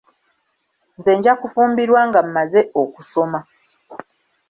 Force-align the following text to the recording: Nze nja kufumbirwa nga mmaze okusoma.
Nze 0.97 1.11
nja 1.17 1.33
kufumbirwa 1.39 2.01
nga 2.09 2.19
mmaze 2.25 2.61
okusoma. 2.81 3.39